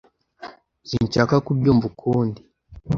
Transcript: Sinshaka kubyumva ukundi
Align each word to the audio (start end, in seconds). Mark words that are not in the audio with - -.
Sinshaka 0.89 1.35
kubyumva 1.45 1.85
ukundi 1.91 2.39